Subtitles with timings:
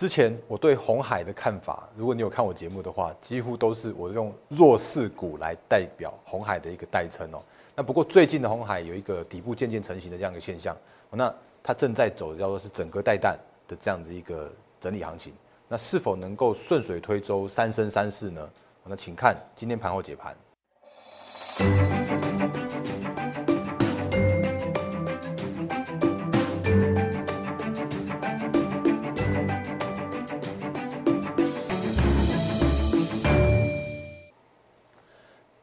[0.00, 7.42] 之前我对红海的看法，如果你有看我节目的话，几乎都是我用弱势股来代表红海的一个代称哦。
[7.76, 10.74] 那不过最近的红海有一个底部渐渐成型的这样一个现象，
[11.10, 11.30] 那
[11.62, 14.50] 它正在走的叫做是整个带弹的这样子一个
[14.80, 15.34] 整理行情。
[15.68, 18.48] 那是否能够顺水推舟三生三世呢？
[18.84, 20.34] 那请看今天盘后解盘。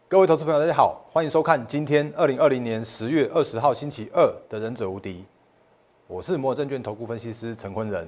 [0.09, 5.15] 各位投资朋友，大家好，欢迎收看今天二零二零年十月二十号星期二的《忍者无敌》，
[6.07, 8.07] 我是摩尔证券投顾分析师陈坤仁。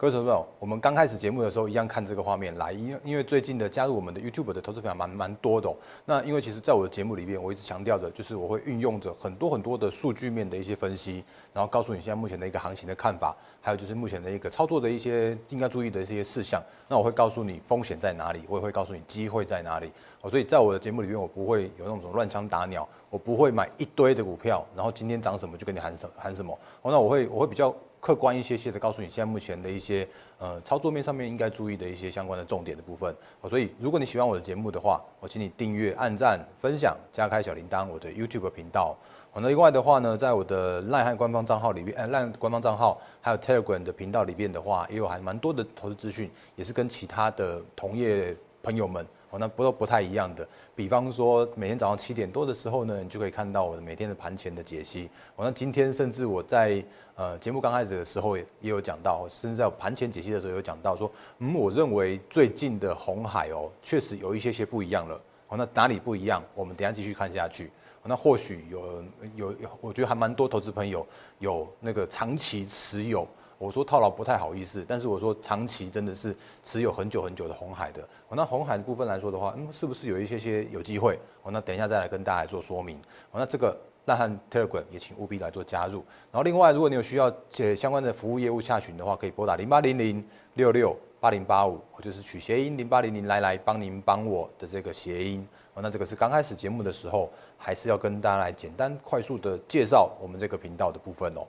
[0.00, 5.70] 各位朋友，我们刚开始节目的时候，一样看这个画面来，因为因为最近的加入我们的 YouTube 的投资朋友蛮蛮多的。
[6.06, 16.62] 那因为其实在我的节目里面，我一直强调的就是，我会运用着很多很多的数据面的一些分析，然后告诉你现在目前的一个行情的看法，还有就是目前的一个操作的一些应该注意的一些事项。
[16.88, 19.92] 那我会告诉你风险在哪里，我也会告诉你机会在哪里。
[20.22, 26.58] 哦，所以在我的节目里面，我不会有那种乱枪打鸟，我不会买一堆的股票，然后今天涨什么就跟你喊什喊什么。
[26.80, 27.74] 哦，那我会我会比较。
[28.00, 33.14] 客观一些些的告诉你，现在目前的一些呃操作面上面应该注意的一些相关的重点的部分。
[33.48, 38.96] 所以如果你喜欢我的节目的话，我请你订阅、按赞、分享、加开小铃铛，我的 YouTube 频道。
[39.34, 49.06] 那另外的话呢，在我的赖汉官方账号里面，呃，赖官方账号还有 Telegram 的频道里面的话，也有还蛮多的投资资讯，也是跟其他的同业朋友们。
[49.30, 50.44] 哦，那不都不太一样的。
[50.80, 55.10] 比方说，每天早上七点多的时候呢，你就可以看到我的每天的盘前的解析。
[55.36, 56.82] 哦，那今天甚至我在
[57.16, 65.20] 呃节目刚开始的时候也也有讲到，甚至在盘前解析的时候有讲到说，嗯，我认为最近的红海哦，确实有一些些不一样了。
[65.48, 66.42] 哦，那哪里不一样？
[66.54, 67.70] 我们等下继续看下去。
[68.02, 69.04] 那或许有
[69.36, 71.06] 有有，我觉得还蛮多投资朋友
[71.40, 73.28] 有那个长期持有。
[73.60, 78.02] 我说套牢不太好意思，但是我说长期真的是持有很久很久的红海的。
[78.30, 81.18] 那红海的部分来说的话，嗯，是不是有一些些有机会？
[81.42, 82.96] 哦，那等一下再来跟大家做说明。
[83.30, 86.02] 哦，那这个烂汉 Telegram 也请务必来做加入。
[86.32, 95.46] 然后另外，如果你有需要这相关的服务业务下询的话，可以拨打零八零零六六八零八五，或就是取谐音零八零零来来帮您帮我的这个谐音。
[95.74, 101.46] 哦，那这个是刚开始节目的时候，还是要跟大家来简单快速的介绍我们这个频道的部分哦。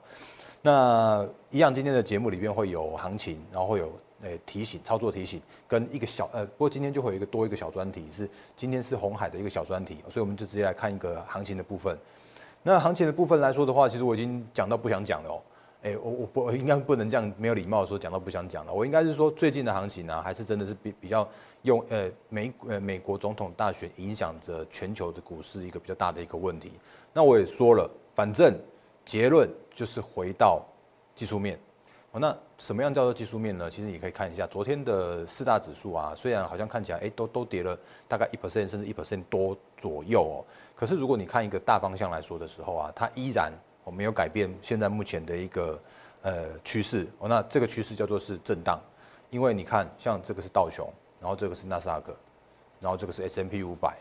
[0.64, 3.92] 那一样，今天的节目里面会有行情，然后会有
[4.22, 11.98] 诶提醒、操作提醒，跟一个小呃，不过今天就会有一个多一个小专题，是今天是红海的一个小专题，所以我们就直接来看一个行情的部分。
[12.62, 15.42] 那行情的部分来说的话，其实我已经讲到不想讲了哦，
[15.82, 21.28] 诶，我我不应该不能这样没有礼貌说讲到不想讲了，我应该是说最近的行情呢，还是真的是比比较
[21.62, 26.70] 用呃美呃美国总统大选影响着全球的股市一个比较大的一个问题。
[27.12, 28.56] 那我也说了，反正。
[29.04, 30.62] 结论就是回到
[31.14, 31.58] 技术面，
[32.12, 33.70] 哦，那什么样叫做技术面呢？
[33.70, 37.76] 其实你可以看一下昨天的四大指数啊，虽然好像看起来哎都都跌了
[38.08, 40.44] 大概一 percent 甚至一 percent 多左右哦，
[40.76, 43.52] 可是如果你看一个大方向来说的时候啊，它依然
[43.84, 45.80] 哦没有改变现在目前的一个
[46.22, 48.78] 呃趋势哦，那这个趋势叫做是震荡，
[49.30, 50.88] 因为你看像这个是道琼，
[51.20, 52.14] 然后这个是纳斯达克，
[52.80, 53.96] 然后这个是 S M P 五百。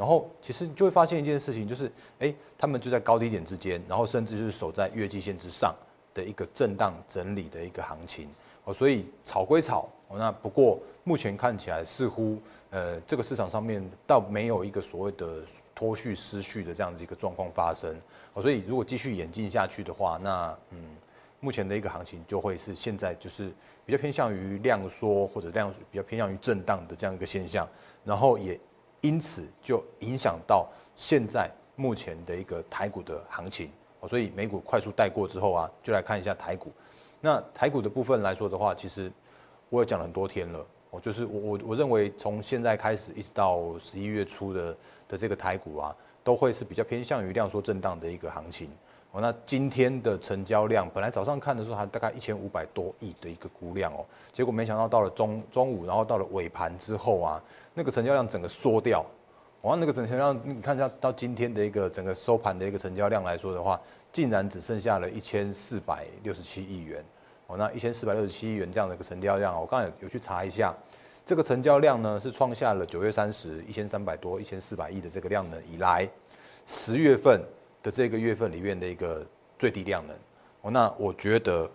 [0.00, 5.74] 然后其实你就会发现一件事情，就是哎，他们就在高低点之间，然后甚至就是守在月季线之上
[6.14, 8.26] 的一个震荡整理的一个行情
[8.64, 8.72] 哦。
[8.72, 12.38] 所以炒归炒，那不过目前看起来似乎
[12.70, 15.42] 呃这个市场上面倒没有一个所谓的
[15.74, 17.94] 脱序失序的这样子一个状况发生
[18.32, 18.40] 哦。
[18.40, 20.96] 所以如果继续演进下去的话，那嗯，
[21.40, 23.52] 目前的一个行情就会是现在就是
[23.84, 27.68] 比较偏向于量缩或者量比较偏向于震荡的这样一个现象，
[28.02, 28.58] 然后也。
[29.00, 33.70] 因此就影响到现在目前的一个台股的行情，
[34.06, 36.70] 所以美股快速带过之后啊，就来看一下台股。
[37.20, 39.10] 那台股的部分来说的话，其实
[39.68, 44.76] 我也讲了很多天了，哦，就是我我我认为从现在开始一直到十一月初的
[45.08, 48.70] 的这个台股啊，都会是比较偏向于量缩震荡的一个行情。
[49.12, 57.42] 哦，那今天的成交量本来早上看的时候还大概一千五百多亿的一个估量哦，结果没想到到了中中午，然后到了尾盘之后啊。
[57.72, 59.06] 那个成交量整个缩掉，
[59.62, 63.80] 哇，那个成交量你看一下，到今天的一个整个收盘的一个成交量来说的话，
[64.12, 67.02] 竟然只剩下了一千四百六十七亿元，
[67.46, 70.74] 哦，那一千四百六十七亿元这样的一个成交量，我刚才有去查一下，
[71.24, 76.06] 这个成交量呢是创下了九月三十一千三百多、一千四百亿的这个量能以来，
[76.66, 77.40] 十月份
[77.82, 79.26] 的这个月份里面的一个
[79.58, 80.16] 最低量能，
[80.62, 81.70] 哦，那我觉得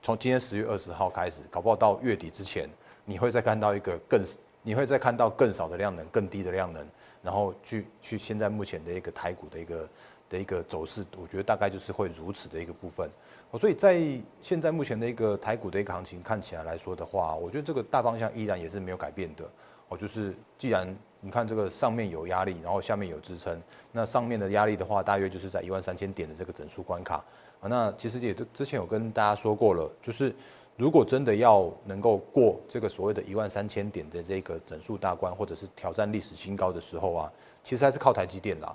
[0.00, 2.68] 从今天十月二十号开始，搞不好到月底之前，
[3.04, 4.22] 你会再看到一个更。
[4.64, 6.86] 你会再看到更少的量能、更低的量能，
[7.20, 9.88] 然后去去现在目前的一个台股的一个
[10.30, 13.10] 的一个走势，我觉得大概就是会如此的一个部分。
[13.58, 14.00] 所以在
[14.40, 19.44] 现在目前的一个台股的一个行情看起来来说的话，我觉得这个大方向依然也是没有改变的。
[19.92, 23.60] 哦，就是既然你看这个上面有压力，然后下面有支撑，
[23.92, 27.16] 那上面的压力的话，大约就是在一万三千点的这个整数关卡。
[27.60, 30.34] 啊，那其实也都之前有跟大家说过了，就是
[30.76, 38.74] 如果真的要能够过这个所谓的一万三千点的这个整数大关，或者是挑战历史新高的时候啊，其实还是靠台积电啦。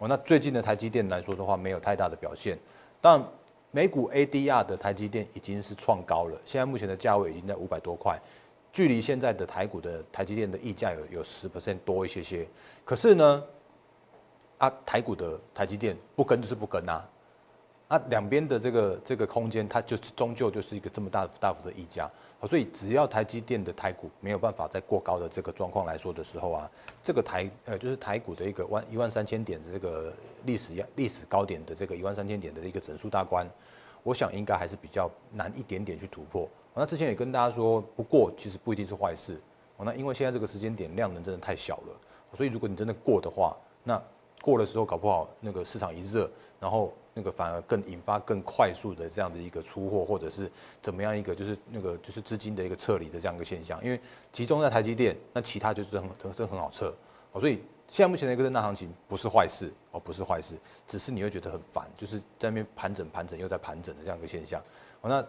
[0.00, 2.58] 哦，那最近的台积电来说的话，没有太大的表现，
[3.00, 3.22] 但
[3.70, 8.18] 美股 ADR 的台积电已经是创高了，现在目前的价位已经在五百多块，
[8.74, 12.44] 距离现在的台股的台积电的溢价有有十 percent 多一些些。
[12.84, 13.44] 可是呢，
[14.58, 17.08] 啊，台股的台积电不跟就是不跟啊，
[17.86, 22.10] 啊，两边的这个这个空间，它就是终究就是一个这么大大幅的溢价。
[22.48, 26.68] 所以只要台积电的台股没有办法在过高的这个状况来说的时候啊，
[27.00, 30.12] 这个台呃就是台股的一个万一万三千点的这个
[30.44, 33.48] 历史历史高点的这个一万三千点的一个整数大关，
[34.02, 36.48] 我想应该还是比较难一点点去突破。
[36.74, 39.40] 那之前也跟大家说，不过其实不一定是坏事。
[39.78, 41.96] 那因为现在这个时间点量能真的太小了，
[42.34, 44.02] 所以如果你真的过的话，那
[44.42, 46.30] 过的时候搞不好那个市场一热，
[46.60, 46.92] 然后。
[47.16, 50.50] 那个反而更引发更快速的这样的一个出货，或者是
[50.82, 54.00] 怎么样一个就是那个就是资金的一个撤离的这样一个现象，因为
[54.32, 56.92] 集中在台积电，那其他就是很很这很好撤，
[57.38, 60.56] 所以现在目前的一个震荡行情不是坏事哦，不是坏事，
[60.88, 64.60] 只是你会觉得很烦，就是在那边盘整盘整又在盘整的这样一个现象，
[65.00, 65.24] 那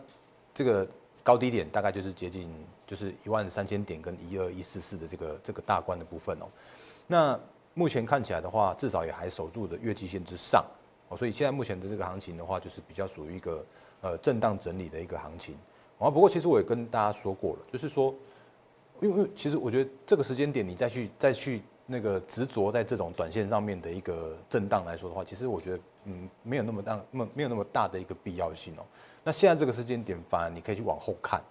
[0.55, 0.87] 这个
[1.23, 2.49] 高低点大概就是接近
[2.85, 6.45] 就是一万三千点跟一二一四四的这个这个大关的部分哦，
[7.07, 7.39] 那
[7.73, 10.63] 目前看起来的话，至少也还守住的月季线之上。
[11.09, 13.65] 哦，所以现在目前的这个行情的话，就是比较属于一个
[14.01, 15.55] 呃震荡整理的一个行情。
[15.99, 18.13] 啊，不过其实我也跟大家说过了，就是说，
[19.01, 28.83] 因为因为其实我觉得这个时间点你再去再去那个执着在这种短线上面的一个震荡来说的话，其实我觉得嗯没有那么大，没没有那么大的一个必要性哦。
[29.23, 31.41] 那现在这个时间点，反而你可以去往后看。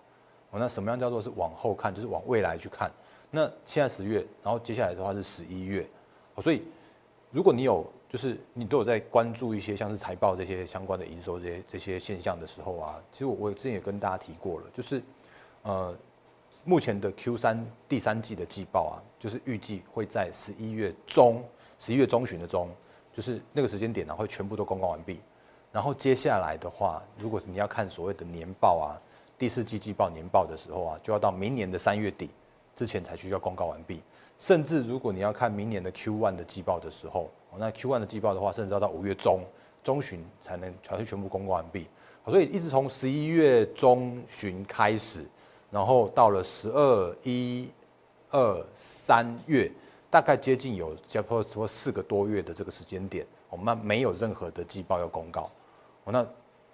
[0.51, 1.95] 哦，那什么样叫做是往后看？
[1.95, 2.91] 就是往未来去看。
[3.31, 5.85] 那现在十月，然后接下来的话是十一月。
[6.37, 6.63] 哦，所以
[7.31, 15.03] 如果你有就是你都有在关注一些像是财报这些相关的营收这些这些现象的时候啊，其实我我之前也跟大家提过了，就是
[15.63, 15.93] 呃
[16.65, 21.45] 目前的 Q 三第三季的季报啊，就是预计会在十一月中
[21.79, 22.69] 十一月中旬的中，
[23.13, 25.21] 就是那个时间点呢会全部都公告完毕。
[25.71, 28.97] 然后接下来的话，如果是你要看所谓的年报啊，
[29.37, 32.31] 第四季季报年报的时候啊，就要到明年的三月底
[32.75, 34.01] 之前才需要公告完毕。
[34.39, 39.45] 甚至如果你要看明年的 Q one 的季报的时候，那 Q one 的季报的话，甚至要到五月中
[39.83, 41.87] 中旬才能才会全部公告完毕。
[42.27, 45.25] 所以一直从十一月中旬开始，
[45.75, 47.69] 然后到了十二一
[48.31, 49.69] 二三月，
[50.09, 55.51] 大概接近有差不多四个多月的这个时间点，我们没有任何的季报要公告。
[56.05, 56.25] 那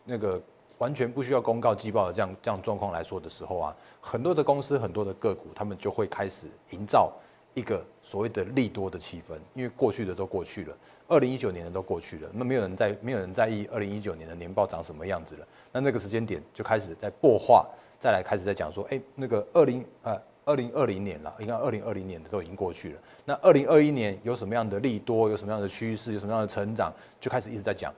[0.05, 0.38] 那个
[0.76, 7.11] 完全不需要公告季报的这样这样状况来说的时候啊，很多的公司很多的个股，他们就会开始营造。
[7.55, 10.76] 一个所谓的利多的气氛，因为过去的都过去了，
[11.08, 15.46] 二零一九年的都过去了，那没有人在没有人在意二零一九年的年报长什么样子了。
[15.73, 17.67] 那那个时间点就开始在破化，
[18.00, 23.00] 再来开始在讲说，哎，那个二零呃二零二零年了，应该二零二零年的都已经过去了。
[23.26, 27.93] 那二零二一年有什么样的利多，有什么样的趋势，有什么样的成长，就开始一直在讲。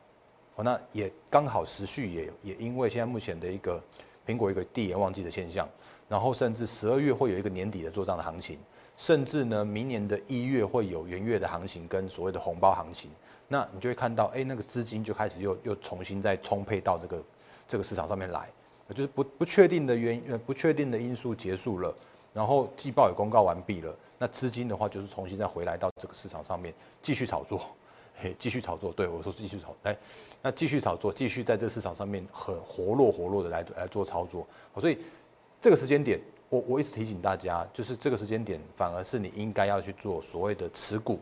[0.57, 3.81] 哦，那也刚好时序也也因为现在目前的一个
[4.27, 5.69] 苹果一个递延旺季的现象，
[6.09, 8.59] 然后甚至十二月会有一个年底的做账的行情。
[8.95, 13.11] 甚至呢，明年的一月会有元月的行情跟所谓的红包行情，
[13.49, 17.25] 那你就会看到，哎，那个资金就开始又又重新再充沛到这个
[17.67, 18.51] 这个市场上面来，
[18.91, 21.95] 就是不不确定的原呃不确定的因素结束了，
[22.35, 27.61] 然后季报也公告完毕了，那资金的话就是重新再回来到这个市场上面继续炒作，
[28.17, 29.97] 嘿，继续炒作，对我说继续炒，哎，
[30.43, 34.47] 那继续炒作，继续在这个市场上面很活络活络的来来做操作，
[34.79, 34.99] 所以
[35.61, 36.21] 这个时间点。
[36.53, 41.19] 我我一直提醒大家，就是这个时间点，反而是你应该要去做所谓的持股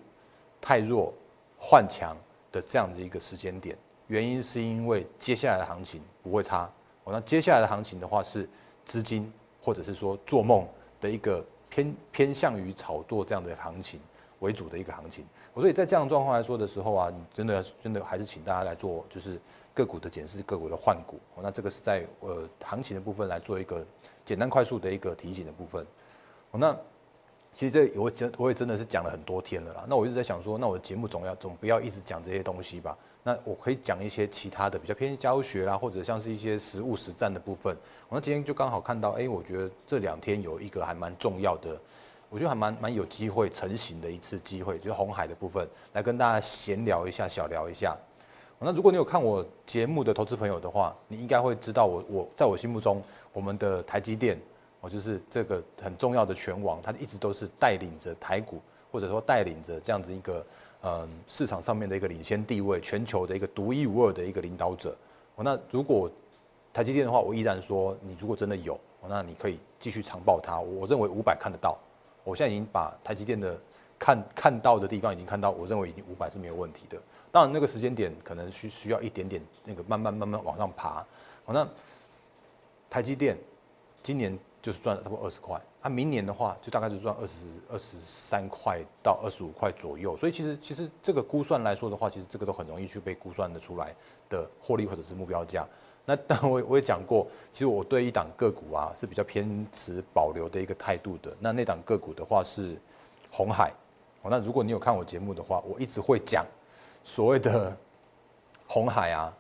[0.61, 1.15] 太弱
[1.57, 2.17] 换强
[2.51, 3.79] 的这样子一个时间点。
[4.09, 6.69] 原因是因为接下来的行情不会差。
[7.13, 8.49] 那接下来的行情的话是
[8.85, 10.67] 资金或者是说做梦
[11.01, 14.01] 的一个偏偏向于炒作这样的行情
[14.41, 15.25] 为主的一个行情。
[15.55, 19.41] 所以在这样状况来说的时候啊，你真的真的还是请大家来做，就是
[19.75, 21.19] 个股的检视，个股的换股。
[21.43, 23.85] 那这个是在呃行情的部分来做一个。
[24.23, 25.85] 简单快速的一个提醒的部分，
[26.53, 26.77] 那
[27.53, 29.85] 其实这我真我也真的是讲了很多天了啦。
[29.89, 32.97] 那我一直在想说，那我的节目总要总不要一直讲这些东西吧？
[33.23, 37.77] 那我可以讲一些其他的比较偏教学啦，或者像是一些实物实战的部分。
[38.09, 41.79] 我那今天就刚好看到，哎，我觉得这两天有一个还蛮重要的，
[42.31, 47.97] 我觉得还蛮蛮有机会成型的一次机会，就是红海的部分，来跟大家闲聊一下，小聊一下。
[48.59, 54.39] 那如果你有看我节目的投资朋友的话，你应该会知道我我在我心目中，我们的台积电，
[54.81, 58.61] 我就是这个很重要的拳王，它一直都是带领着台股，
[58.93, 60.45] 或者说带领着这样子一个
[60.83, 64.97] 嗯市场上面的一个领先地位，全球的一个独一无二的一个领导者。
[65.37, 66.11] 哦那如果
[66.73, 70.61] 台积电的话，我依然说，你如果真的有，那你可以继续长报它。
[70.61, 71.77] 我认为五百看得到，
[72.23, 73.59] 我现在已经把台积电的
[73.99, 76.97] 看看到的地方已经看到，我认为已经五百是没有问题的。
[77.33, 81.05] 当然，那个时间点可能需需要一点点那个慢慢慢慢往上爬。
[81.45, 81.67] 好，那
[82.89, 83.37] 台积电
[84.03, 87.33] 今年就是赚了差不多二十块，它明年的话就大概就赚二十
[87.71, 90.17] 二十三块到二十五块左右。
[90.17, 93.95] 所以其实其实这个估算来说的话，其实这个都很容易去被估算的出来
[94.29, 95.67] 的获利或者是目标价。
[96.05, 101.35] 那 但我我也讲过，其实我对一档个股啊是比较偏持保留的一个态度的。
[101.39, 102.77] 那那档个股的话是
[103.31, 103.73] 红海。
[104.23, 106.45] 哦，那如果你有看我节目的话，我一直会讲。
[107.03, 107.75] 所谓的
[108.67, 109.33] 红海啊，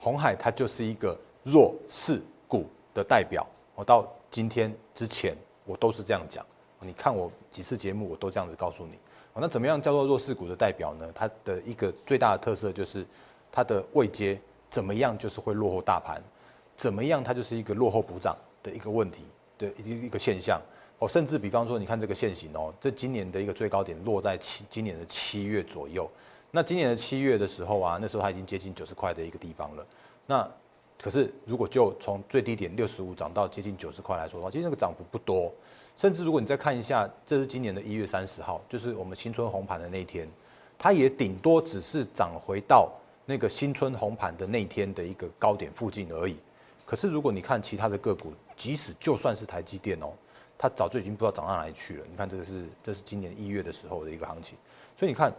[0.00, 3.46] 红海它就是一个弱势股的代表。
[3.76, 6.46] 我到今天之前，我都是这样讲。
[6.80, 8.92] 你看我几次节目，我都这样子告诉你。
[9.34, 11.12] 那怎么样叫做弱势股的代表呢？
[11.14, 13.04] 它的一个最大的特色就是
[13.52, 16.22] 它的位阶怎么样，就是会落后大盘，
[16.74, 19.24] 怎么样它就是一个落后补涨的一个问题
[19.58, 20.58] 的一一个现象。
[20.98, 26.10] 哦，甚至比方说，你看这个线型哦，这今年的一个最高点落在七今年的七月左右。
[26.50, 29.86] 那今年的七月的时候啊，那时候它已经接近九十块的一个地方了。
[30.24, 30.50] 那
[31.00, 35.52] 可是如果就从最低点六十五涨到接近九十块来说的话，其实那个涨幅不多。
[35.96, 40.28] 甚至如果你再看一下，这是今年的一月三十号，就是我们新春红盘的那一天，
[40.78, 42.92] 它也顶多只是涨回到
[43.24, 46.36] 那个新春红盘的那天的一个高点附近而已。
[46.84, 50.12] 可是如果你看其他的个股，即使就算是台积电哦，
[50.58, 52.04] 它早就已经不知道涨到哪里去了。
[52.10, 54.56] 你看这个是这是今年一月的时候的一个行情，
[54.96, 55.32] 所以你看。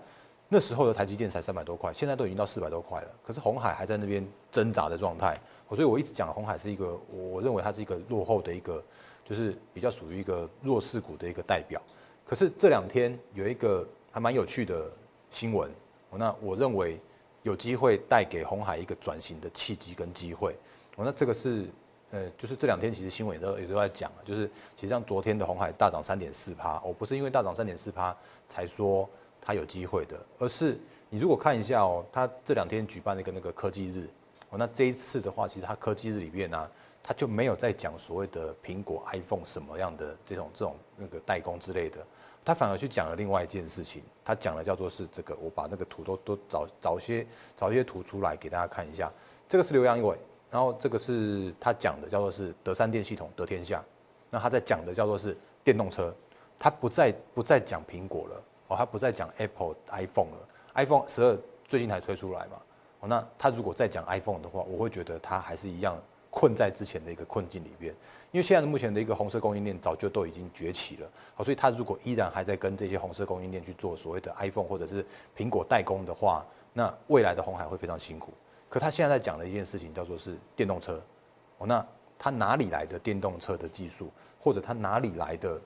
[0.49, 3.07] 那时候的台积电才三百多块，现在都已经到四百多块了。
[3.21, 5.35] 可是红海还在那边挣扎的状态，
[5.69, 8.81] 所以我一直讲红海是一个，我认为它是一个落后的一个，
[9.25, 11.81] 就是比较属于一个弱势股的一个代表。
[12.25, 14.89] 可是这两天有一个还蛮有趣的
[15.29, 15.69] 新闻，
[16.11, 16.97] 那我认为
[17.43, 20.55] 有机会带给红海一个转型的契机跟机会。
[20.95, 21.65] 那这个是，
[22.11, 28.15] 呃，就是这两天其实新闻也都也都在讲，就是其实像昨天的红海大涨三点四趴，我不是因为大涨三点四趴
[28.47, 29.09] 才说。
[29.47, 30.77] 它有机会的，而是
[31.09, 34.05] 你如果看一下哦，它这两天举办了一个那个科技日，
[34.49, 36.69] 哦，那这一次的话，其实它科技日里面呢，
[37.01, 42.05] 它就没有在讲所谓的苹果 iPhone 什么样的这种这种那个代工之类的，
[42.43, 47.25] 它反而去讲了另外一件事情，它讲了叫做是这个，我把那个图都都找找些
[47.55, 49.09] 找些图出来给大家看一下，
[49.47, 50.17] 这个是刘洋伟，
[50.51, 53.81] 然后这个是他讲的叫做是德三电系统得天下，
[54.29, 56.13] 那他在讲的叫做是电动车，
[56.59, 58.43] 他不再不再讲苹果了。
[58.67, 60.37] 哦，他不再讲 Apple iPhone 了
[60.75, 62.61] ，iPhone 十二最近才推出来嘛。
[62.99, 65.97] 哦，那他如果再讲 iPhone 的话，我会觉得他还是一样
[66.29, 67.93] 困在之前的一个困境里边。
[68.31, 75.05] 因为现在目前的一个红色供应链早就都已经崛起了，好，所以他如果依然还在跟这些红色供应链去做所谓的 iPhone 或者是
[75.35, 78.33] 苹果代工的话，那未来的红海会非常辛苦。
[78.67, 81.01] 可他现在在讲的一件事情叫做是电动车，
[81.59, 81.83] 哦，那
[82.19, 85.59] 他哪里来的电动车的技术，或者他哪里来的？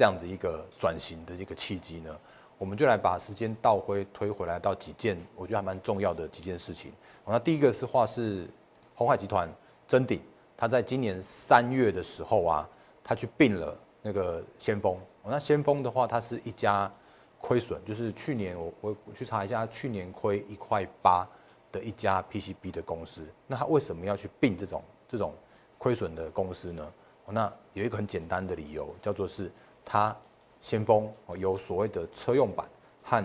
[0.00, 2.18] 这样子一个转型的一个契机呢，
[2.56, 6.90] 我们就来把时间倒回推回来到几件我觉得还蛮重要的几件事情。
[7.26, 8.48] 那第一个是话是
[8.94, 9.46] 红海集团
[9.86, 10.18] 真鼎，
[10.56, 12.66] 他在今年三月的时候啊，
[13.04, 14.96] 他去并了那个先锋。
[15.22, 16.90] 那先锋的话，它是一家
[17.38, 21.28] 亏损，就是去年我我去查一下，去年亏一块八
[21.70, 23.20] 的一家 PCB 的公司。
[23.46, 25.34] 那他为什么要去并这种这种
[25.76, 26.90] 亏损的公司呢？
[27.26, 29.52] 那有一个很简单的理由，叫做是。
[29.92, 30.16] 它
[30.60, 32.64] 先锋哦有所谓的车用版
[33.02, 33.24] 和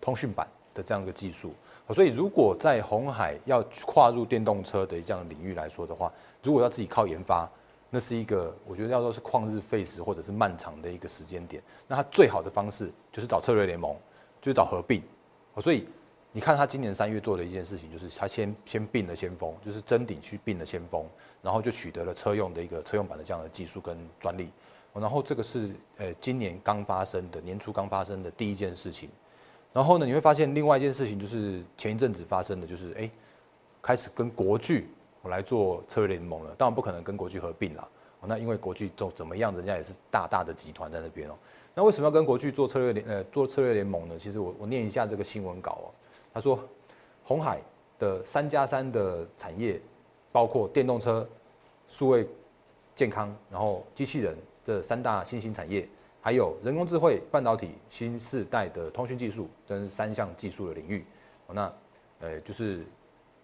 [0.00, 1.52] 通讯版的这样一个技术，
[1.94, 7.48] 所以如果在红海要跨入电动车的这样领域来说的话，如果要自己靠研发，
[7.90, 11.62] 那是一个我觉得要说是旷日费时或者是漫长的一个时间点。
[11.86, 13.94] 那它最好的方式就是找策略联盟，
[14.42, 15.00] 就是找合并。
[15.60, 15.86] 所以
[16.32, 21.06] 你看他今年三月做的一件事情，就是他先先并了先锋，就是真鼎去并了先锋，
[21.40, 24.50] 然后就取得了车用的一个车用版的这样的技术跟专利。
[25.00, 29.08] 然后这个是呃今年刚发生的年初刚发生的第一件事情，
[29.72, 33.10] 然后呢你会发现另外一件事情就是前一阵子发生的就是哎
[33.80, 34.88] 开始跟国巨
[35.22, 37.88] 我来做策略联盟了，当然不可能跟国巨合并了，
[38.26, 41.34] 那因为国巨做怎么样，人家也是大大的集团在那边哦。
[41.74, 44.18] 那为什么要跟国巨做策略联呃做策略联盟呢？
[44.18, 45.86] 其实我我念一下这个新闻稿哦，
[46.32, 46.58] 他说
[47.22, 47.60] 红海
[47.98, 49.80] 的三加三的产业
[50.32, 51.28] 包括电动车、
[51.88, 52.26] 数位
[52.94, 54.36] 健康，然后机器人。
[54.68, 55.88] 这三大新兴产业，
[56.20, 61.06] 还有人工智慧、半导体、新世代的通讯技术等三项技术的领域。
[61.50, 61.72] 那
[62.20, 62.84] 呃，就是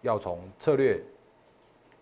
[0.02, 1.00] 要从策略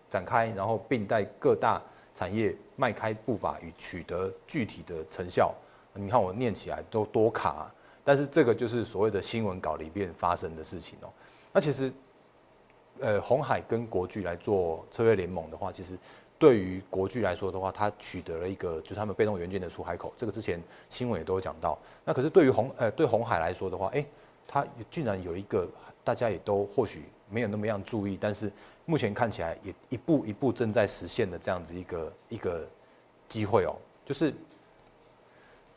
[0.09, 1.81] 展开，然后并带各大
[2.13, 5.55] 产业迈开步伐与取得具体的成效。
[5.93, 7.71] 你看我念起来都多卡，
[8.03, 11.07] 但是这个就是所谓的新闻稿里面发生的事情哦。
[11.53, 11.89] 那其实，
[12.99, 15.97] 呃，红海跟国巨来做策略联盟的话，其实。
[16.43, 21.79] 对于国巨来说的话，它取得了一个就是他们被动元件的出海口，这个之前新闻也都有讲到。
[22.03, 24.05] 那可是对于红呃对红海来说的话，哎，
[24.45, 25.65] 它竟然有一个
[26.03, 28.51] 大家也都或许没有那么样注意，但是
[28.83, 32.67] 目前看起来也一步一步正在实现的这样子一个一个
[33.29, 33.73] 机会哦，
[34.05, 34.33] 就是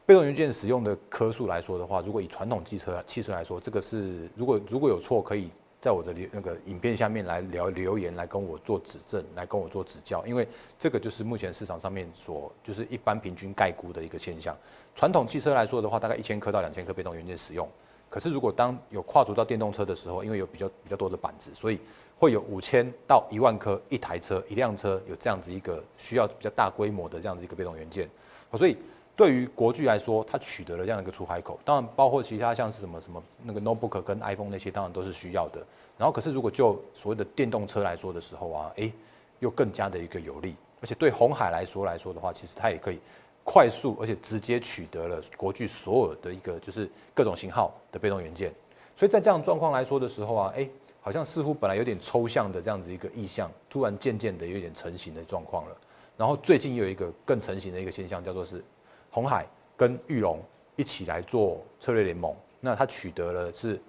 [0.04, 5.48] 被动元件使用的颗数来说的话，如果以传统汽车汽车来说，这个是如果如果有错可以。
[5.86, 10.44] 在我的那个影片下面来聊留言，来跟我做指正，来跟我做指教，因为
[10.80, 14.56] 这个就是目前市场上面所就是一般平均概估的一个现象。
[14.96, 17.68] 传统汽车来说的话，大概一千颗到两千颗被动元件使用。
[18.10, 21.78] 可是如果当有跨足到电动车的时候，因为有比较比较多的板子，所以
[22.18, 28.10] 会有五千到一万颗一台车一辆车有这样子一个需要比较大规模的这样子一个被动元件，
[28.54, 28.76] 所以。
[29.16, 35.60] 对于国巨来说，它取得了这样一个出海口，当然包括其他像是什么什么那个 notebook 跟 iPhone 那些，当然都是需要的。
[35.96, 38.92] 然后，可是如果就所谓的电动车来说的时候啊，诶，
[39.38, 40.54] 又更加的一个有利。
[40.82, 42.98] 而且对红海来说来说的话，其实它也可以
[43.42, 48.52] 快速而且直接取得了国巨所有的一个就是各种型号的被动元件。
[48.94, 50.68] 所以在这样状况来说的时候啊，诶，
[51.00, 55.76] 好像似乎本来有点抽象的这样子一个意象，突然渐渐的有点成型的状况了。
[56.18, 58.62] 然后最近又有一个更成型的一个现象，叫做是。
[59.10, 59.46] 红海
[59.76, 60.42] 跟玉龙
[60.76, 63.80] 一起来做策略联盟，那他取得了是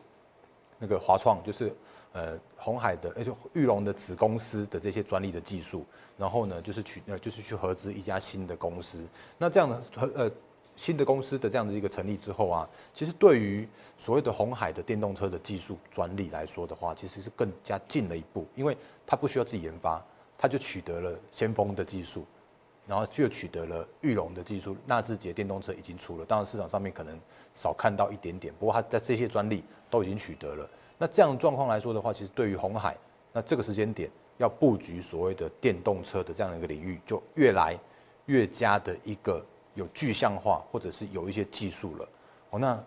[0.79, 1.73] 那个华创，就是
[2.13, 5.85] 呃红海的，而且玉龙的子公司的这些专利的技术，
[6.17, 9.05] 然后呢就是取呃就是去合资一家新的公司。
[9.37, 10.31] 那这样的和呃
[10.75, 19.99] 新的公司的这样的一个成立之后啊，其实对于所谓的红海的电动车的技术专利来说的话，其实是更加进了一步，因为它不需要自己研发，
[20.37, 22.23] 它就取得了先锋的技术。
[22.87, 27.19] 然后就取得了玉龙的技术，纳智捷电动车已经出了，当然市场上面可能
[27.53, 30.69] 少看到一点点，不过它在这些专利都已经取得了。
[30.97, 32.97] 那这样状况来说的话，其实对于红海，
[33.33, 37.77] 那这个时间点要布局所谓的电动车的这样一个领域，就越来
[38.27, 42.09] 越加的一个有具象化，或者是有一些技术了。
[42.51, 42.81] 哦，那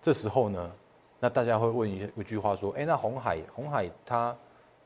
[0.00, 0.72] 这时候呢，
[1.20, 4.34] 那大家会问一一句话说，哎，那红海红海它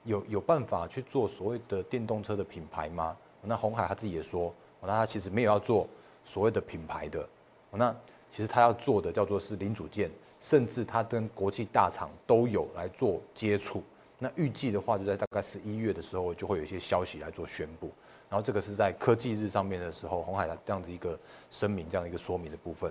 [0.03, 3.17] 有有办法去做所谓的电动车的品牌吗？
[3.43, 5.89] 那红海他自己也说，那他其实没有要做
[6.25, 7.29] 所谓的品牌的，
[7.71, 7.95] 那
[8.31, 13.83] 其实他要做的叫做是零组件，甚至他跟国际大厂都有来做接触。
[14.19, 17.91] 那预计的话，就在大概十一月的时候，就会有一些消息来做宣布。
[18.31, 21.19] 然后这个是在科技日上面的时候，红海的这样子一个
[21.51, 22.91] 声明，这样一个说明的部分。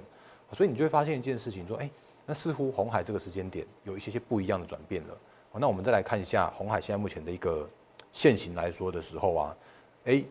[0.51, 1.89] 所以你就会发现一件事情，说，哎，
[2.25, 5.17] 那似乎红海这个时间点有一些些不一样的转变了。
[5.53, 7.67] 那我们再来看一下红海现在目前的一个
[8.11, 9.57] 现形来说的时候啊，
[10.05, 10.23] 哎。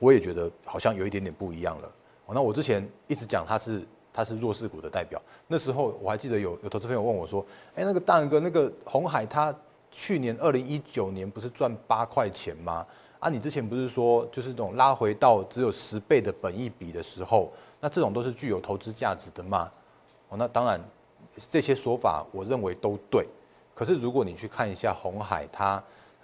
[0.00, 1.92] 我也觉得好像有一点点不一样了。
[2.32, 9.54] 那我之前一直讲它是它是弱势股的代表，那时候我还记得有有投资朋友问我说：“哎，那个大哥，那个红海它
[9.90, 12.86] 去年二零一九年不是赚八块钱吗？
[13.18, 19.70] 啊，你之前不是说就是这种拉回到只有十倍的本益比的时候，那这种都是具有投资价值的吗？”
[20.30, 20.80] 哦，那当然
[21.48, 23.26] 这些说法我认为都对。
[23.74, 25.82] 可是如果你去看一下红海它。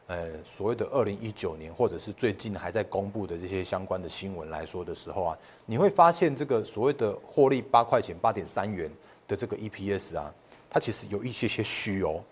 [0.08, 8.88] 呃，所谓的二零一九年，或者是最近还在公布的这些相关的新闻来说的时候啊，你会发现这个所谓的获利八块钱、八点三元
[9.26, 10.32] 的这个 EPS 啊，
[10.70, 12.22] 它其实有一些些虚哦。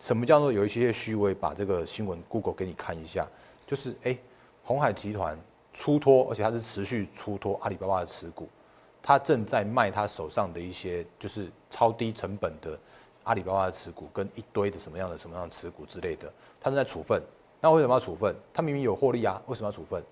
[0.00, 1.16] 什么叫做有一些些虚？
[1.16, 3.26] 我把这个新闻 Google 给你看一下，
[3.66, 4.16] 就是哎，
[4.62, 5.36] 红海集团
[5.72, 8.48] 出脱，而且它是持续出脱阿里巴巴的持股，
[9.02, 12.78] 它正在卖它手上的一些就是超低成本的。
[13.24, 17.22] 阿里巴巴的持股跟一堆的什么样的什么样的持股之类的，他正在处分。
[17.60, 18.34] 那为什么要处分？
[18.52, 20.02] 他明明有获利啊，为什么要处分？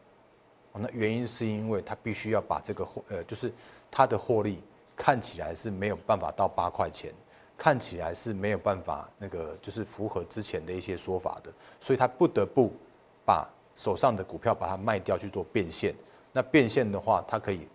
[0.72, 3.52] 哦，那原因是因为他必须要把这个获呃，就是
[3.90, 4.62] 他的获利
[4.96, 7.12] 看起来是没有办法到八块钱，
[7.58, 12.72] 看起来是没有办法那个就是符合之前的一些说法的，所以他不得不
[13.26, 13.46] 把
[13.76, 15.94] 手上的股票把它卖掉去做变现。
[16.32, 17.68] 那变现的话，他可以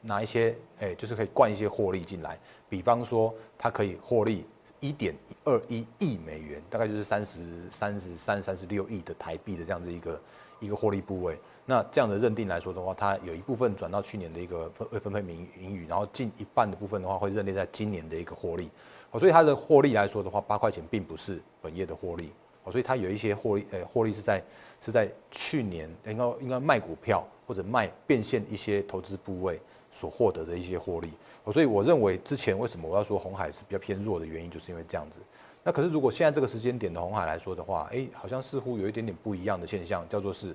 [0.00, 4.46] 拿一些哎，就是可以灌一些获利进来，比方说他可以获利。
[4.80, 10.20] 一点二一亿美元，大概就是三十三十三三十六亿的台币的这样子一个
[10.60, 11.38] 一个获利部位。
[11.64, 18.70] 那这样的认定来说的话，它有一部分转到去年的一个分分配盈盈余，然后近一半的部分的话会认定在今年的一个获利。
[19.10, 22.30] 哦，所以它的获利来说的话，八块钱并不是本业的获利。
[22.62, 24.42] 哦，所以它有一些获利，呃，获利是在
[24.80, 29.60] 是在去年应该应该卖股票或者卖变现一些投资部位
[29.98, 31.10] 所获得的一些获利。
[31.52, 35.18] 所以我认为之前为什么我要说红海是比较偏弱的原因，就是因为这样子。
[35.62, 40.54] 那可是如果现在这个时间点的红海来说的话，哎，好像似乎有一点点不一样的现象，叫做是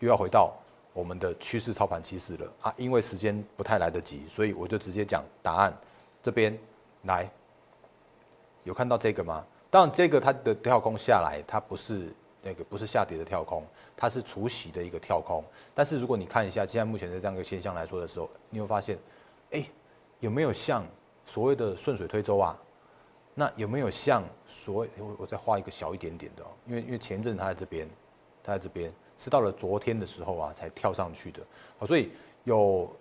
[0.00, 0.52] 又要回到
[0.92, 2.74] 我们的趋势操盘趋势了啊。
[2.76, 5.72] 因为时间不太来得及，所以我就直接讲答案。
[6.22, 6.58] 这边
[7.04, 7.30] 来，
[8.64, 9.44] 有看到这个吗？
[9.70, 12.12] 当然，这个它的跳空下来，它不是
[12.42, 13.64] 那个不是下跌的跳空，
[13.96, 15.44] 它是除息的一个跳空。
[15.74, 18.98] 但是如果你看一下现在目前的这样一个现象来说的时候，你会发现，
[19.52, 19.64] 哎，
[20.20, 20.84] 有没有像
[21.24, 22.58] 所谓的顺水推舟啊？
[23.34, 27.88] 那有没有像所谓我我再画一个小一点点的，因为因为前阵它在这边，
[28.42, 31.40] 它在这边是到了昨天的时候啊才跳上去的，
[31.78, 32.10] 好，所以
[32.44, 32.94] 有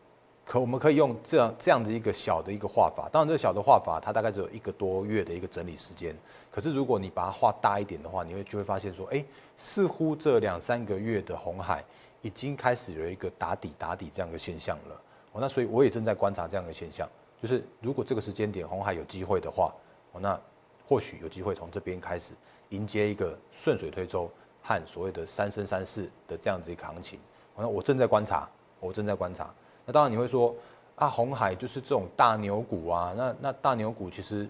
[0.52, 6.14] 可我们可以用这样这样的一个小的一个画法，当然这个小的画法它大概只有一个多月的一个整理时间，
[6.52, 9.24] 可是如果你把它画大一点的话，你会就会发现说，哎，
[9.56, 11.82] 似乎这两三个月的红海
[12.22, 17.08] 已经开始有一个打底打底这样的现象了，哦，那所以我也正在观察这样的现象，
[17.42, 19.74] 就是如果这个时间点红海有机会的话。
[20.12, 20.38] 哦，那
[20.86, 22.34] 或许有机会从这边开始
[22.72, 24.30] 迎接一个顺水推舟
[24.62, 27.18] 和所谓的三生三世的这样子一个行情。
[27.56, 28.50] 那我正在观察，
[28.82, 29.50] 我正在观察。
[29.86, 30.56] 那当然你会说
[30.96, 34.48] 啊，红海就是这种大牛股啊，那那大牛股其实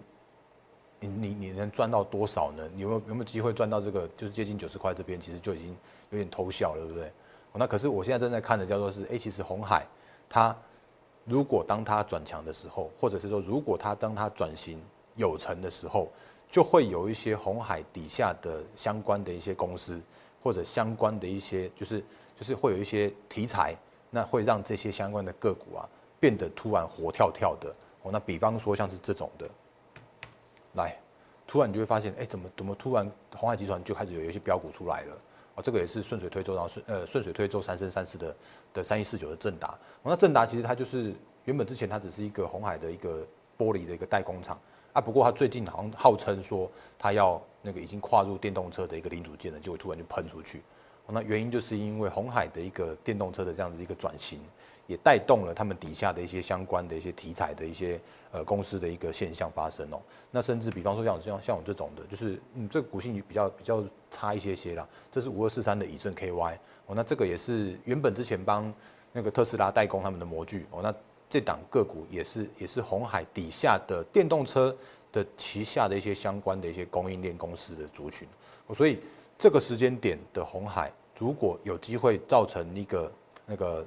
[1.00, 2.70] 你你你能赚到多少呢？
[2.74, 5.76] 你有没有有没有机会赚到这个就是接近九十块这边，其实就已经
[6.10, 7.12] 有点偷笑了，对不对？
[7.54, 9.86] 那可是我现在正在看的叫做是，哎，其实红海
[10.30, 10.56] 它
[11.26, 14.82] 如果当它转强的时候，或者是说如果它当它转型。
[15.18, 16.10] 有成的时候，
[16.50, 20.02] 就会有一些红海底下的相关的一些公司，
[20.42, 22.02] 或者相关的一些，就是
[22.40, 23.76] 就是会有一些题材，
[24.12, 27.74] 那会让这些相关的个股啊变得突然活跳跳的。
[28.04, 29.50] 哦，那比方说像是这种的，
[30.74, 30.96] 来，
[31.48, 35.18] 突然你就会发现，哎，怎么怎么突然红海集团就开始有一些标股出来了？
[35.56, 38.36] 哦，这个也是顺水推舟，然后顺呃顺水推舟三生三世的
[38.74, 39.70] 的三一四九的正达。
[40.02, 41.14] 哦，那正达其实它就是
[41.46, 43.26] 原本之前它只是一个红海的一个
[43.58, 44.60] 玻璃的一个代工厂。
[44.94, 50.62] 啊，不过它最近好像号称说它要那个已经跨入电动车的一个零组件了，就会突然就喷出去。
[51.08, 54.40] 那原因就是因为红海的一个电动车的这样子一个转型，
[54.88, 58.00] 也带动了他们底下的一些相关的一些题材的一些
[58.32, 60.00] 呃公司的一个现象发生哦。
[60.32, 64.88] 那甚至比方说像像像我这种的，就是嗯这个股性比较比较差一些些啦。
[65.12, 68.74] 这是五二四三的以盛 KY 哦，那这个也是原本之前帮
[69.12, 70.94] 那个特斯拉代工他们的模具哦，那。
[71.34, 74.76] 这档个股也是也是红海底下的电动车
[75.14, 78.28] 的旗下的一些相关的一些供应链公司的族群，
[78.76, 79.00] 所以
[79.42, 83.12] 这个时间点的红海如果有机会造成一个
[83.48, 83.84] 那个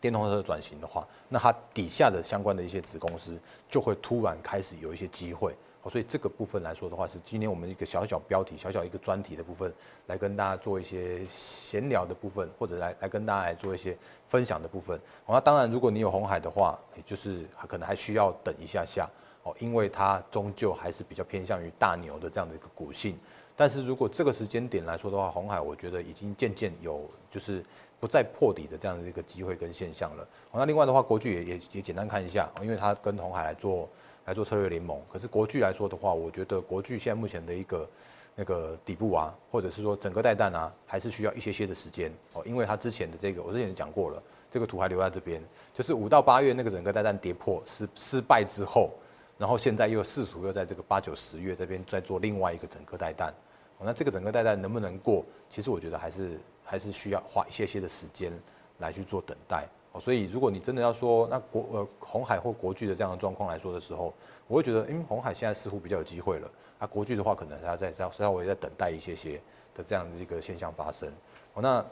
[0.00, 3.38] 电动车的转型的话，那它底下的相关的一些子公司
[3.68, 5.54] 就会突然开始有一些机会。
[5.90, 9.70] 所以这个部分来说的话，是今天我们一个小小标题、小小一个专题的部分，
[10.06, 13.94] 来跟大家做一些闲聊的部分，或者来来跟大家来做一些
[14.28, 14.98] 分享的部分。
[15.26, 19.06] 那当然，如果你有红海的话，也就是可能还需要等一下下
[19.42, 23.18] 哦，因为它终究还是比较偏向于大牛的这样的一个股性。
[23.60, 27.62] 但是如果这个时间点来说的话，红海我觉得已经渐渐有就是
[28.00, 30.26] 不再破底的这样的一个机会跟现象了。
[30.50, 33.86] 那另外的话，国巨也也也简单看一下，因为它跟红海来做。
[34.26, 37.88] 来做策略联盟，可是国巨来说的话，我觉得国巨现在目前的一个
[38.36, 45.42] 那个底部啊，或者是说整个带弹啊，还是需要一些些的时间哦，因为它之前的这个我之前讲过了，这个图还留在这边，
[45.74, 48.90] 就是五到八月那个整个带弹跌破失失败之后，
[49.38, 53.34] 然后现在又试图又在这个八九十月这边再做另外一个整个带弹，
[53.82, 55.24] 那这个整个代代能不能过？
[55.48, 58.32] 其实我觉得还是还是需要花一些些的时间
[58.78, 59.66] 来去做等待。
[59.92, 64.14] 哦，所以如果你真的要说那国呃红海或国巨的这样的状况来说的时候，
[64.46, 69.40] 我会觉得，因为红海现在似乎比较有机会了，啊，国巨的话可能还要再稍稍微再等待一些些
[69.74, 71.08] 的这样的一个现象发生。
[71.54, 71.84] 哦，那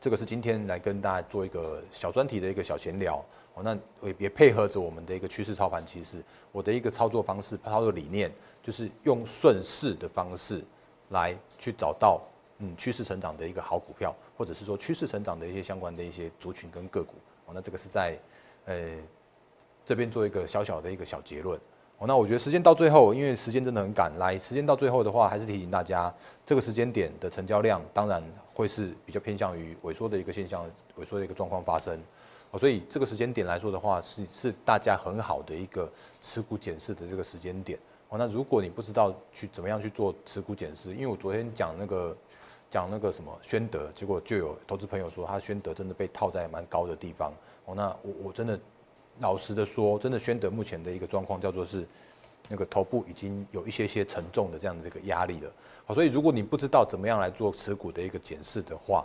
[0.00, 3.24] 这个是今天来跟大家做一个小专题的一个小闲聊。
[3.54, 8.30] 哦，那也也配合着我们的一个趋势操盘趋势，我的一个操作方式、操作理念，
[8.62, 10.62] 就是用顺势的方式
[11.10, 12.20] 来去找到。
[12.60, 17.14] 嗯，趋势成长的一个好股票，或者是说趋势成长的一些相关的一些族群跟个股，
[17.46, 18.18] 哦，那这个是在，
[18.64, 18.96] 呃，
[19.86, 21.56] 这边做一个小小的一个小结论，
[21.98, 26.12] 哦，那我觉得时间到最后，因为时间真的很赶，来，时间到最后的话，还是提醒大家，
[26.44, 28.20] 这个时间点的成交量当然
[28.52, 30.68] 会是比较偏向于萎缩的一个现象，
[30.98, 31.96] 萎缩的一个状况发生，
[32.50, 35.88] 哦，所以这个时间点来说的话，是是大家很好的一个
[36.20, 42.16] 持股检视的这个时间点，哦，那如果你不知道去怎么样去做持股检视，因为我昨天讲那个。
[42.70, 47.32] 讲那个什么宣德，结果就有投资朋友说，他宣德真的被套在蛮高的地方
[47.64, 47.74] 哦。
[47.74, 48.60] 那我我真的
[49.20, 51.86] 老实的说，真的宣德目前的一个状况叫做是
[52.46, 55.50] 那个头部已经有一些些沉重的这样的一个压力了。
[55.86, 59.02] 好，所以如果你不知道怎么样来做持股的一个检视的话，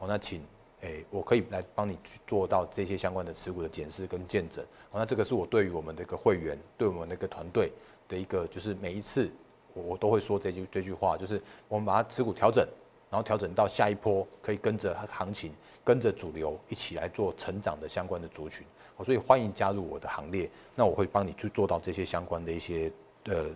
[0.00, 0.44] 哦，那请
[0.80, 4.64] 诶，我可以来帮你去做到这些相关的持股的检视跟见证。
[4.90, 7.70] 哦，那这个是我对于我们的一个会员，对我们的一个团队
[8.08, 9.30] 的一个，就是每一次。
[9.76, 12.64] 我我都会说这句这句话，就是我们把它持股调整，
[13.10, 18.64] 然后调整到下一波可以跟着行情、跟着主流一起来做成长的相关的族群。
[19.04, 22.88] 所以欢迎加入我的行列，那我会帮你去做到这些相关的一些
[23.24, 23.46] 呃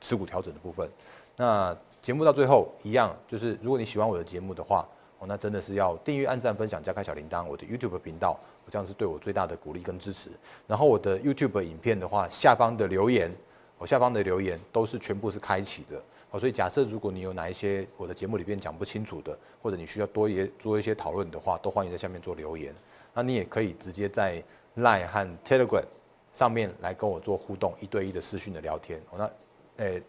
[0.00, 0.90] 持股调整的部分。
[1.36, 4.84] 那节目到最后一样，就是如果你喜欢我的节目的话，
[5.20, 8.36] 哦，那真的是要订阅、按赞、分享、加开小铃铛，我的 YouTube 频道，
[8.68, 10.30] 这样是对我最大的鼓励跟支持。
[10.66, 13.32] 然后我的 YouTube 影片的话，下方的留言，
[13.78, 16.02] 我下方的留言都是全部是开启的。
[16.30, 22.74] 哦，所以假设如果你有哪一些我的节目里边讲不清楚的，或者你需要多一做一些讨论的话，都欢迎在下面做留言。
[23.14, 24.42] 那你也可以直接在
[24.76, 25.84] Line 和 Telegram
[26.32, 29.00] 上面来跟我做互动，一对一的私讯的聊天。
[29.16, 29.30] 那，
[29.78, 30.02] 诶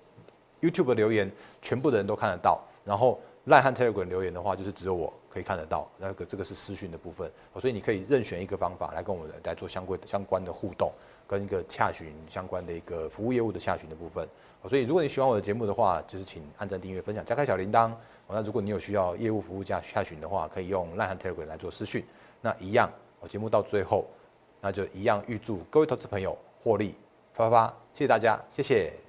[0.59, 5.89] ，YouTube 留言全部的人都看得到，然后 Line 和 Telegram 留言的话，就是只有我可以看得到。
[5.97, 10.91] 那个这个是私讯的部分，所以你可以任选一个方法来跟我来做相关相关的互动，
[11.29, 14.27] 跟一个洽询相关的一个服务业务的洽询的部分。
[14.67, 17.91] 所以如果你喜欢我的节目的话，就是请按赞、订阅、分享、加开小铃铛。
[18.27, 22.03] 那如果你有需要业务服务加洽询的话，可以用 Line 和 Telegram 来做私讯。
[22.41, 24.05] 那一样，我节目到最后。
[24.61, 26.93] 那就一样，预祝各位投资朋友获利
[27.33, 27.73] 发发发！
[27.93, 29.08] 谢谢大家，谢谢。